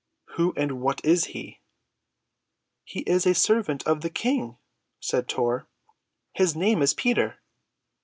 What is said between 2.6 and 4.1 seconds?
"He is a servant of the